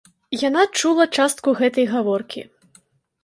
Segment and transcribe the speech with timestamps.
[0.43, 2.41] Яна чула частку гэтай гаворкі.